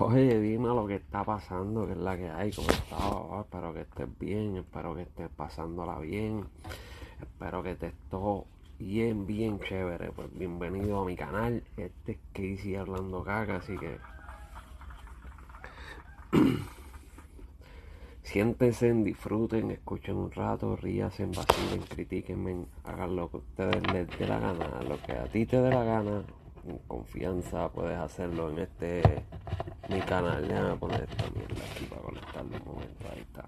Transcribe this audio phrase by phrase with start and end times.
[0.00, 3.00] Oye, dime lo que está pasando, que es la que hay, cómo estás.
[3.00, 6.44] Oh, espero que estés bien, espero que estés pasándola bien.
[7.20, 8.42] Espero que te estés
[8.80, 10.10] bien, bien chévere.
[10.10, 11.62] Pues bienvenido a mi canal.
[11.76, 13.98] Este es Casey hablando caca, así que.
[18.24, 24.40] Siéntense, disfruten, escuchen un rato, ríasen, vacilen, critiquenme, hagan lo que ustedes les dé la
[24.40, 26.24] gana, lo que a ti te dé la gana,
[26.64, 29.02] con confianza puedes hacerlo en este
[29.88, 30.46] mi canal.
[30.46, 33.08] Déjame poner esta mierda aquí para conectarlo un momento.
[33.12, 33.44] Ahí está.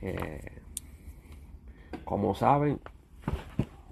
[0.00, 0.62] Eh,
[2.04, 2.80] como saben,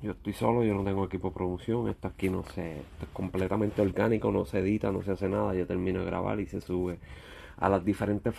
[0.03, 1.89] yo estoy solo, yo no tengo equipo de producción.
[1.89, 5.55] Esto aquí no se, es completamente orgánico, no se edita, no se hace nada.
[5.55, 6.99] Yo termino de grabar y se sube
[7.59, 8.35] a las diferentes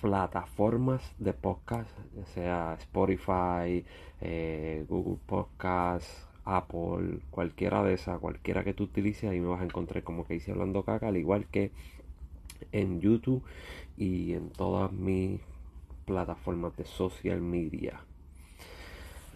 [0.00, 3.84] plataformas de podcast, ya sea Spotify,
[4.20, 9.64] eh, Google Podcast, Apple, cualquiera de esas, cualquiera que tú utilices, ahí me vas a
[9.64, 11.70] encontrar como que hice hablando caca, al igual que
[12.72, 13.42] en YouTube
[13.96, 15.40] y en todas mis
[16.04, 18.00] plataformas de social media.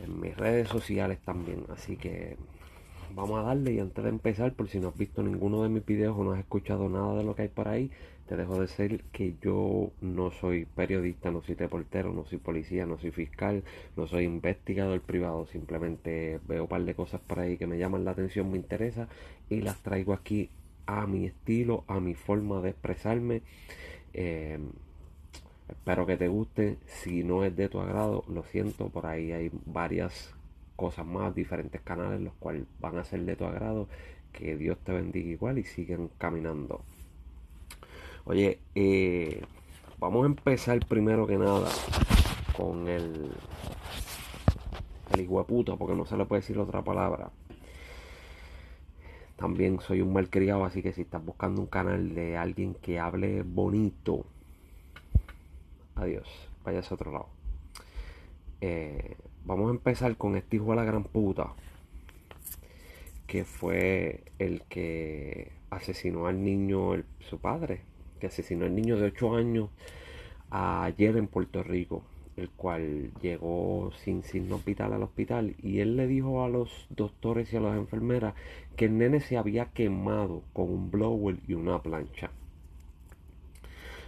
[0.04, 1.64] En mis redes sociales también.
[1.72, 2.36] Así que
[3.14, 5.84] vamos a darle y antes de empezar, por si no has visto ninguno de mis
[5.86, 7.90] videos o no has escuchado nada de lo que hay por ahí,
[8.26, 12.86] te dejo de decir que yo no soy periodista, no soy reportero, no soy policía,
[12.86, 13.64] no soy fiscal,
[13.96, 18.04] no soy investigador privado, simplemente veo un par de cosas por ahí que me llaman
[18.04, 19.08] la atención, me interesa
[19.50, 20.50] y las traigo aquí
[20.86, 23.42] a mi estilo, a mi forma de expresarme.
[24.12, 24.58] Eh,
[25.68, 26.78] espero que te guste.
[26.86, 28.88] Si no es de tu agrado, lo siento.
[28.88, 30.34] Por ahí hay varias
[30.76, 33.88] cosas más, diferentes canales, los cuales van a ser de tu agrado.
[34.32, 36.82] Que Dios te bendiga igual y siguen caminando.
[38.26, 39.44] Oye, eh,
[39.98, 41.68] vamos a empezar primero que nada
[42.56, 43.30] con el,
[45.12, 47.30] el iguaputa, porque no se le puede decir otra palabra.
[49.36, 53.42] También soy un malcriado, así que si estás buscando un canal de alguien que hable
[53.42, 54.24] bonito,
[55.94, 56.26] adiós,
[56.64, 57.28] vayas a otro lado.
[58.62, 61.52] Eh, vamos a empezar con este hijo de la gran puta,
[63.26, 67.82] que fue el que asesinó al niño, su padre,
[68.26, 69.70] asesinó al niño de 8 años
[70.50, 72.02] ayer en Puerto Rico
[72.36, 77.52] el cual llegó sin signo vital al hospital y él le dijo a los doctores
[77.52, 78.34] y a las enfermeras
[78.76, 82.30] que el nene se había quemado con un blower y una plancha.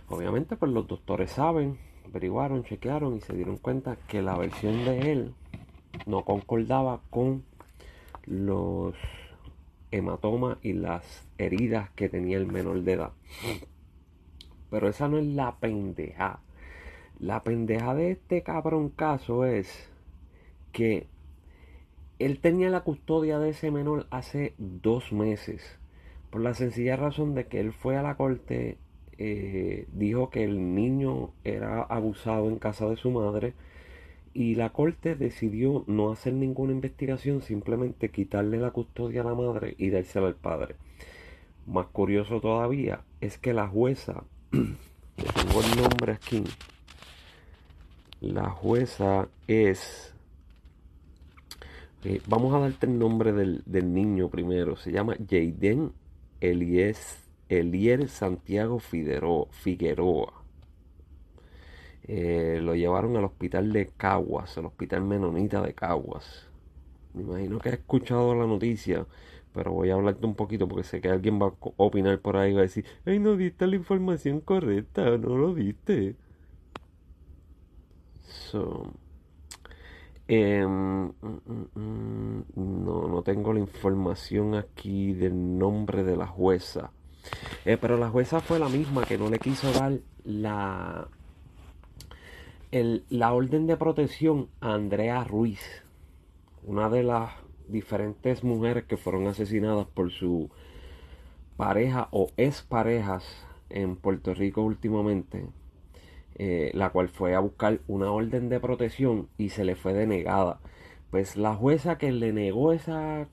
[0.09, 5.13] Obviamente pues los doctores saben, averiguaron, chequearon y se dieron cuenta que la versión de
[5.13, 5.35] él
[6.07, 7.45] no concordaba con
[8.25, 8.95] los
[9.93, 13.13] hematomas y las heridas que tenía el menor de edad.
[14.71, 16.41] Pero esa no es la pendeja
[17.19, 19.89] la pendeja de este cabrón caso es
[20.73, 21.07] que
[22.19, 25.79] él tenía la custodia de ese menor hace dos meses.
[26.31, 28.77] Por la sencilla razón de que él fue a la corte,
[29.19, 33.55] eh, dijo que el niño era abusado en casa de su madre
[34.35, 39.75] y la corte decidió no hacer ninguna investigación, simplemente quitarle la custodia a la madre
[39.79, 40.77] y dársela al padre.
[41.67, 46.45] Más curioso todavía es que la jueza, tengo el nombre aquí,
[48.21, 50.13] la jueza es...
[52.05, 53.63] Eh, vamos a darte el nombre del,
[53.95, 54.77] niño primero.
[54.77, 55.93] Se llama Jaden
[56.41, 57.19] Elies,
[57.49, 60.33] Elier Santiago Figueroa.
[62.05, 66.47] Eh, lo llevaron al hospital de Caguas, el hospital menonita de Caguas.
[67.15, 69.07] Me imagino que has escuchado la noticia,
[69.57, 72.53] pero voy a hablarte un poquito porque sé que alguien va a opinar por ahí
[72.53, 76.15] y va a decir, ay, no diste la información correcta, no lo diste.
[80.29, 81.13] Em, mm,
[81.75, 86.91] mm, no, no tengo la información aquí del nombre de la jueza.
[87.65, 89.93] Eh, pero la jueza fue la misma que no le quiso dar
[90.25, 91.09] la,
[93.09, 95.61] la orden de protección a Andrea Ruiz,
[96.65, 100.51] una de las diferentes mujeres que fueron asesinadas por su
[101.57, 103.25] pareja o exparejas
[103.71, 105.47] en Puerto Rico últimamente.
[106.39, 110.61] Eh, la cual fue a buscar una orden de protección y se le fue denegada.
[111.11, 113.29] Pues la jueza que le negó esa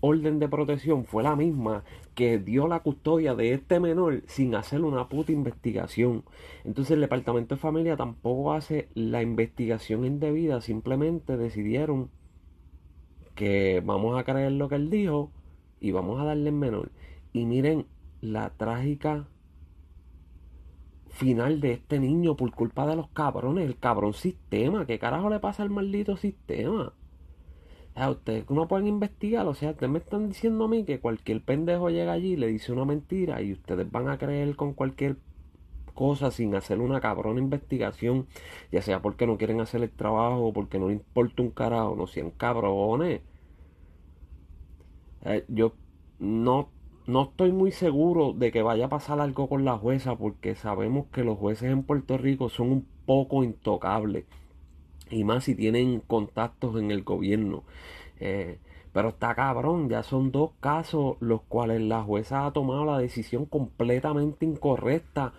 [0.00, 1.82] orden de protección fue la misma
[2.14, 6.24] que dio la custodia de este menor sin hacer una puta investigación.
[6.64, 12.10] Entonces el departamento de familia tampoco hace la investigación indebida, simplemente decidieron
[13.36, 15.30] que vamos a creer lo que él dijo
[15.80, 16.90] y vamos a darle el menor.
[17.32, 17.86] Y miren
[18.20, 19.28] la trágica
[21.10, 24.86] final de este niño por culpa de los cabrones, el cabrón sistema.
[24.86, 26.92] ¿Qué carajo le pasa al maldito sistema?
[27.96, 31.42] a ustedes no pueden investigar, o sea, ustedes me están diciendo a mí que cualquier
[31.42, 35.16] pendejo llega allí y le dice una mentira y ustedes van a creer con cualquier
[35.96, 38.28] cosa sin hacer una cabrona investigación,
[38.70, 41.96] ya sea porque no quieren hacer el trabajo o porque no les importa un carajo,
[41.96, 43.22] no sean cabrones.
[45.24, 45.72] Eh, yo
[46.20, 46.68] no,
[47.06, 51.06] no estoy muy seguro de que vaya a pasar algo con la jueza porque sabemos
[51.12, 54.24] que los jueces en Puerto Rico son un poco intocables
[55.10, 57.64] y más si tienen contactos en el gobierno.
[58.20, 58.58] Eh,
[58.92, 63.44] pero está cabrón, ya son dos casos los cuales la jueza ha tomado la decisión
[63.44, 65.34] completamente incorrecta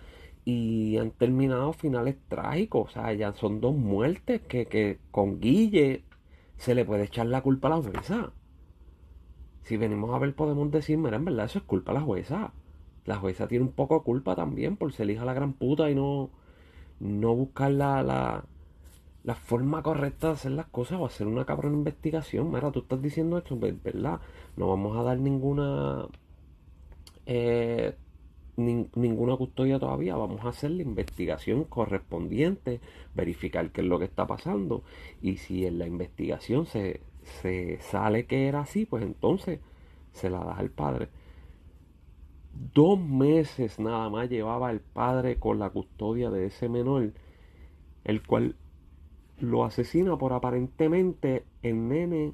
[0.49, 2.89] y han terminado finales trágicos.
[2.89, 6.05] O sea, ya son dos muertes que, que con Guille
[6.55, 8.31] se le puede echar la culpa a la jueza.
[9.63, 12.53] Si venimos a ver, podemos decir, mira, en verdad eso es culpa a la jueza.
[13.03, 15.95] La jueza tiene un poco de culpa también por ser hija la gran puta y
[15.95, 16.29] no,
[17.01, 18.45] no buscar la, la,
[19.25, 22.49] la forma correcta de hacer las cosas o hacer una cabrona investigación.
[22.51, 24.21] Mira, tú estás diciendo esto, pues, ¿verdad?
[24.55, 26.07] No vamos a dar ninguna
[27.25, 27.97] eh,
[28.57, 30.15] ninguna custodia todavía.
[30.15, 32.81] Vamos a hacer la investigación correspondiente,
[33.15, 34.83] verificar qué es lo que está pasando.
[35.21, 37.01] Y si en la investigación se,
[37.41, 39.59] se sale que era así, pues entonces
[40.11, 41.09] se la da al padre.
[42.73, 47.13] Dos meses nada más llevaba el padre con la custodia de ese menor,
[48.03, 48.55] el cual
[49.39, 52.33] lo asesina por aparentemente el nene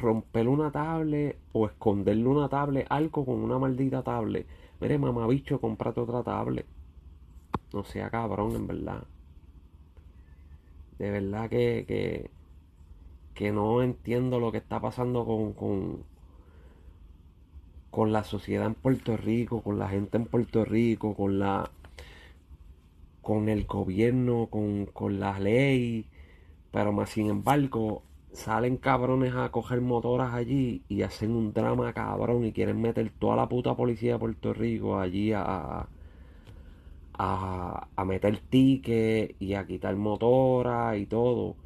[0.00, 4.46] romperle una tablet o esconderle una tablet, algo con una maldita tablet.
[4.84, 6.66] Mire, mamabicho, comprate otra tablet.
[7.72, 9.04] No sea cabrón, en verdad.
[10.98, 12.30] De verdad que, que,
[13.34, 16.04] que no entiendo lo que está pasando con, con,
[17.90, 21.70] con la sociedad en Puerto Rico, con la gente en Puerto Rico, con la
[23.22, 26.04] con el gobierno, con, con la ley,
[26.72, 28.02] pero más sin embargo,
[28.34, 33.36] salen cabrones a coger motoras allí y hacen un drama cabrón y quieren meter toda
[33.36, 35.88] la puta policía de Puerto Rico allí a,
[37.14, 41.56] a, a meter tickets y a quitar motoras y todo.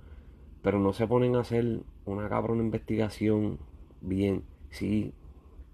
[0.62, 3.58] Pero no se ponen a hacer una cabrona investigación
[4.00, 4.44] bien.
[4.70, 5.12] Sí,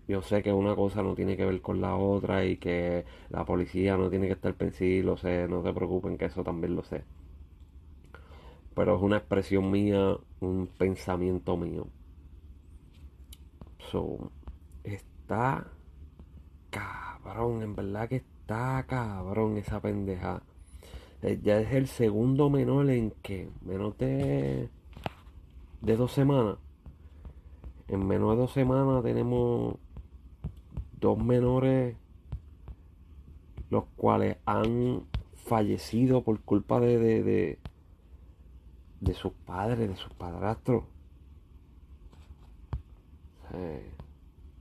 [0.08, 3.44] yo sé que una cosa no tiene que ver con la otra y que la
[3.46, 6.84] policía no tiene que estar pensiva, lo sé, no se preocupen que eso también lo
[6.84, 7.04] sé
[8.74, 11.86] pero es una expresión mía, un pensamiento mío.
[13.90, 14.30] So,
[14.82, 15.66] está
[16.70, 20.42] cabrón, en verdad que está cabrón esa pendeja.
[21.22, 24.68] Eh, ya es el segundo menor en que menos de,
[25.80, 26.56] de dos semanas.
[27.88, 29.76] En menos de dos semanas tenemos
[31.00, 31.96] dos menores
[33.70, 37.58] los cuales han fallecido por culpa de, de de
[39.12, 40.84] sus padres, de sus padrastros.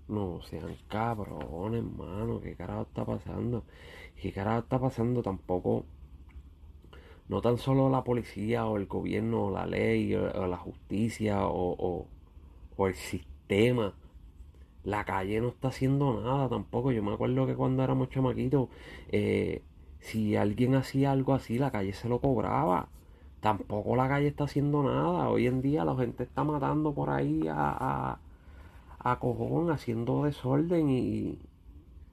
[0.07, 2.41] no sean cabrones, hermano.
[2.41, 3.63] ¿Qué carajo está pasando?
[4.21, 5.23] ¿Qué carajo está pasando?
[5.23, 5.85] Tampoco.
[7.29, 12.07] No tan solo la policía o el gobierno o la ley o, la justicia o,
[12.77, 13.93] o, el sistema.
[14.83, 16.91] La calle no está haciendo nada tampoco.
[16.91, 18.67] Yo me acuerdo que cuando éramos chamaquitos,
[19.09, 19.61] eh,
[19.99, 22.89] si alguien hacía algo así, la calle se lo cobraba
[23.43, 25.29] tampoco la calle está haciendo nada.
[25.29, 28.17] Hoy en día la gente está matando por ahí a,
[28.99, 31.39] a, cojón, haciendo desorden y,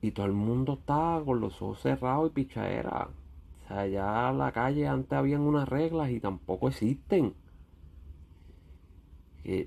[0.02, 3.08] y todo el mundo está con los ojos cerrados y pichadera.
[3.64, 7.34] O sea, ya la calle antes habían unas reglas y tampoco existen.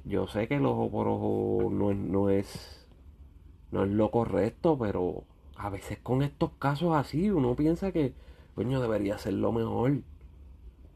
[0.03, 2.87] yo sé que el ojo por ojo no es, no es,
[3.71, 5.23] no es lo correcto, pero
[5.55, 8.13] a veces con estos casos así uno piensa que,
[8.55, 10.01] coño, debería ser lo mejor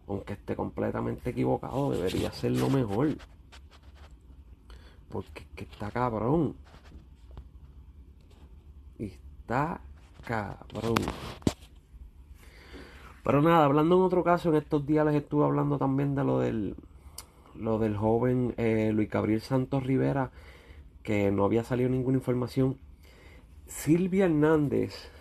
[0.07, 3.09] aunque esté completamente equivocado, debería ser lo mejor.
[5.09, 6.55] Porque es que está cabrón.
[8.97, 9.81] Está
[10.25, 10.95] cabrón.
[13.23, 16.39] Pero nada, hablando en otro caso, en estos días les estuve hablando también de lo
[16.39, 16.75] del,
[17.55, 20.31] lo del joven eh, Luis Gabriel Santos Rivera,
[21.03, 22.77] que no había salido ninguna información.
[23.65, 25.11] Silvia Hernández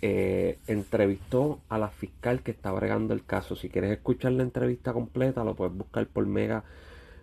[0.00, 3.56] eh, entrevistó a la fiscal que está bregando el caso.
[3.56, 6.64] Si quieres escuchar la entrevista completa, lo puedes buscar por Mega,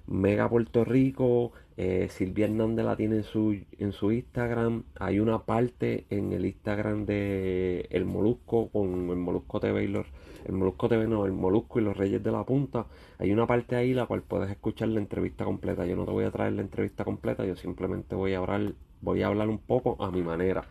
[0.08, 1.53] Mega Puerto Rico.
[1.77, 4.84] Eh, Silvia Hernández la tiene en su, en su Instagram.
[5.00, 10.08] Hay una parte en el Instagram de El Molusco con el Molusco TV y los,
[10.46, 12.88] el Molusco TV no, el Molusco y los Reyes de la Punta.
[13.20, 15.86] Hay una parte ahí la cual puedes escuchar la entrevista completa.
[15.86, 19.22] Yo no te voy a traer la entrevista completa, yo simplemente voy a hablar, voy
[19.22, 20.65] a hablar un poco a mi manera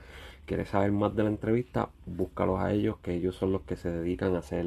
[0.47, 3.91] quieres saber más de la entrevista, búscalos a ellos, que ellos son los que se
[3.91, 4.67] dedican a hacer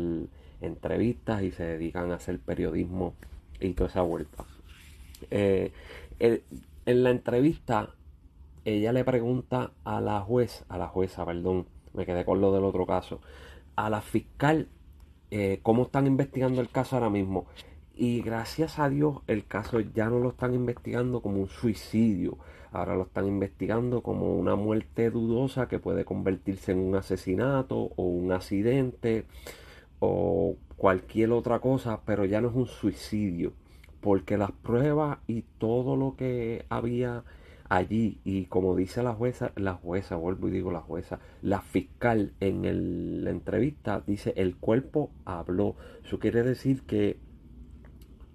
[0.62, 3.14] entrevistas y se dedican a hacer periodismo
[3.60, 4.46] y toda esa vuelta.
[5.32, 5.72] Eh,
[6.20, 7.90] en la entrevista,
[8.66, 12.64] ella le pregunta a la juez, a la jueza, perdón, me quedé con lo del
[12.64, 13.22] otro caso,
[13.76, 14.68] a la fiscal
[15.30, 17.46] eh, cómo están investigando el caso ahora mismo.
[17.96, 22.38] Y gracias a Dios el caso ya no lo están investigando como un suicidio,
[22.72, 28.04] ahora lo están investigando como una muerte dudosa que puede convertirse en un asesinato o
[28.04, 29.26] un accidente
[30.00, 33.54] o cualquier otra cosa, pero ya no es un suicidio,
[34.02, 37.24] porque las pruebas y todo lo que había
[37.70, 42.34] allí y como dice la jueza, la jueza, vuelvo y digo la jueza, la fiscal
[42.40, 45.76] en la entrevista dice el cuerpo habló.
[46.06, 47.20] Eso quiere decir que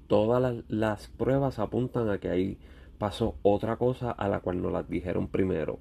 [0.07, 2.59] todas las, pruebas apuntan a que ahí
[3.03, 5.81] pasó otra cosa a la cual no las dijeron primero.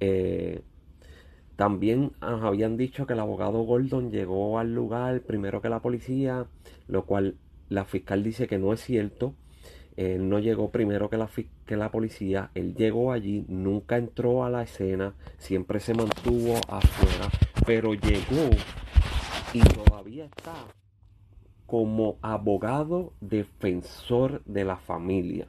[0.00, 0.62] Eh,
[1.54, 6.48] también habían dicho que el abogado Gordon llegó al lugar primero que la policía,
[6.88, 7.36] lo cual
[7.68, 9.34] la fiscal dice que no es cierto.
[9.96, 11.30] Él no llegó primero que la,
[11.64, 17.30] que la policía, él llegó allí, nunca entró a la escena, siempre se mantuvo afuera,
[17.64, 18.50] pero llegó
[19.52, 20.54] y todavía está
[21.66, 25.46] como abogado defensor de la familia.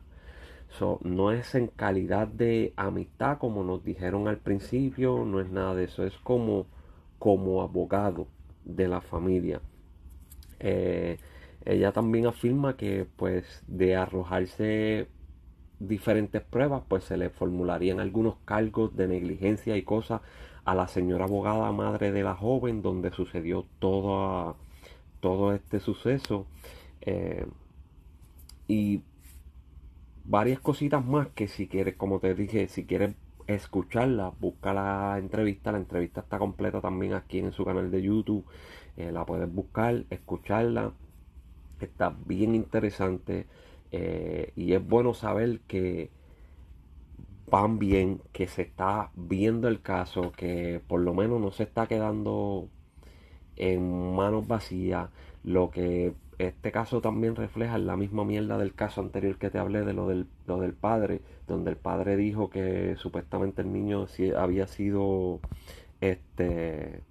[1.01, 5.85] No es en calidad de amistad como nos dijeron al principio, no es nada de
[5.85, 6.67] eso, es como,
[7.17, 8.27] como abogado
[8.63, 9.61] de la familia.
[10.59, 11.17] Eh,
[11.65, 15.07] ella también afirma que pues de arrojarse
[15.79, 20.21] diferentes pruebas pues se le formularían algunos cargos de negligencia y cosas
[20.65, 24.57] a la señora abogada madre de la joven donde sucedió todo,
[25.19, 26.45] todo este suceso
[27.01, 27.45] eh,
[28.67, 29.01] y
[30.25, 33.15] varias cositas más que si quieres como te dije si quieres
[33.47, 38.43] escucharla busca la entrevista la entrevista está completa también aquí en su canal de youtube
[38.97, 40.91] eh, la puedes buscar escucharla
[41.81, 43.47] está bien interesante
[43.91, 46.11] eh, y es bueno saber que
[47.49, 51.87] van bien, que se está viendo el caso, que por lo menos no se está
[51.87, 52.67] quedando
[53.55, 55.09] en manos vacías,
[55.43, 59.83] lo que este caso también refleja la misma mierda del caso anterior que te hablé
[59.83, 64.65] de lo del, lo del padre, donde el padre dijo que supuestamente el niño había
[64.67, 65.39] sido
[66.01, 67.01] este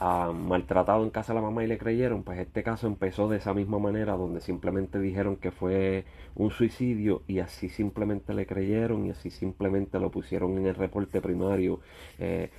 [0.00, 3.52] maltratado en casa a la mamá y le creyeron, pues este caso empezó de esa
[3.52, 6.04] misma manera, donde simplemente dijeron que fue
[6.36, 11.20] un suicidio y así simplemente le creyeron y así simplemente lo pusieron en el reporte
[11.20, 11.80] primario.
[12.18, 12.50] Eh,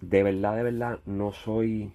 [0.00, 1.92] de verdad, de verdad, no soy,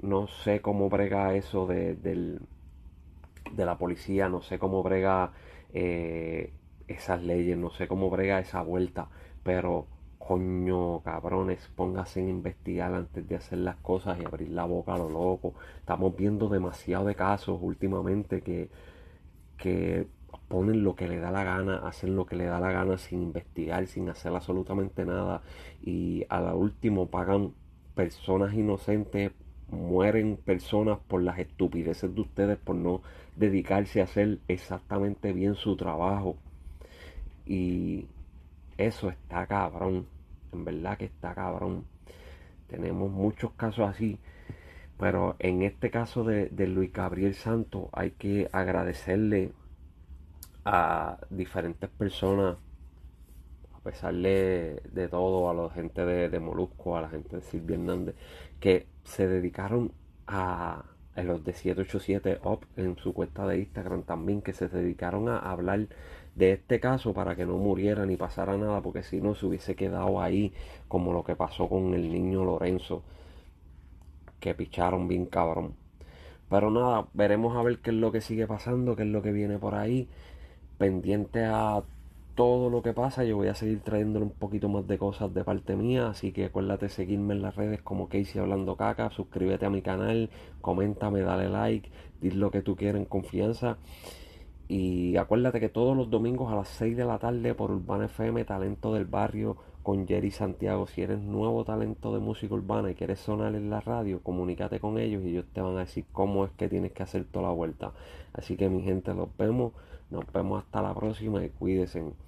[0.00, 5.32] no sé cómo brega eso de, de la policía, no sé cómo brega
[5.72, 6.52] eh,
[6.86, 9.08] esas leyes, no sé cómo brega esa vuelta,
[9.42, 9.86] pero
[10.28, 14.98] Coño, cabrones, póngase en investigar antes de hacer las cosas y abrir la boca a
[14.98, 15.54] lo loco.
[15.78, 18.68] Estamos viendo demasiado de casos últimamente que,
[19.56, 20.06] que
[20.48, 23.22] ponen lo que le da la gana, hacen lo que le da la gana sin
[23.22, 25.42] investigar, sin hacer absolutamente nada.
[25.82, 27.54] Y a lo último pagan
[27.94, 29.32] personas inocentes,
[29.70, 33.02] mueren personas por las estupideces de ustedes, por no
[33.36, 36.36] dedicarse a hacer exactamente bien su trabajo.
[37.46, 38.06] Y
[38.76, 40.06] eso está cabrón.
[40.52, 41.84] En verdad que está cabrón.
[42.68, 44.18] Tenemos muchos casos así.
[44.98, 49.52] Pero en este caso de, Luis Gabriel Santos hay que agradecerle
[50.64, 52.56] a diferentes personas,
[53.74, 57.76] a pesar de, todo, a la gente de, de, Molusco, a la gente de Silvia
[57.76, 58.16] Hernández,
[58.58, 59.92] que se dedicaron
[60.26, 60.84] a,
[61.16, 65.88] los de 787 Up en su cuenta de Instagram también, que se dedicaron a hablar
[66.36, 69.74] de este caso para que no muriera ni pasara nada, porque si no se hubiese
[69.74, 70.52] quedado ahí
[70.86, 73.02] como lo que pasó con el niño Lorenzo,
[74.38, 75.74] que picharon bien cabrón.
[76.48, 79.32] Pero nada, veremos a ver qué es lo que sigue pasando, qué es lo que
[79.32, 80.08] viene por ahí.
[80.78, 81.82] Pendiente a
[82.38, 85.42] todo lo que pasa, yo voy a seguir trayéndole un poquito más de cosas de
[85.42, 89.70] parte mía, así que acuérdate seguirme en las redes como Casey Hablando Caca, suscríbete a
[89.70, 90.30] mi canal,
[90.60, 91.90] coméntame, dale like,
[92.20, 93.78] di lo que tú quieras en confianza.
[94.68, 98.44] Y acuérdate que todos los domingos a las 6 de la tarde por Urbana FM,
[98.44, 100.86] Talento del Barrio con Jerry Santiago.
[100.86, 105.00] Si eres nuevo talento de música urbana y quieres sonar en la radio, comunícate con
[105.00, 107.52] ellos y ellos te van a decir cómo es que tienes que hacer toda la
[107.52, 107.90] vuelta.
[108.32, 109.72] Así que mi gente, los vemos.
[110.10, 112.27] Nos vemos hasta la próxima y cuídense.